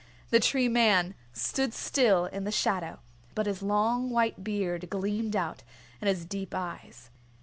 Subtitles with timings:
[0.31, 2.97] The Tree Man stood still in the shadow,
[3.35, 5.61] but his long white beard gleamed out,
[6.01, 7.11] and his deep eyes.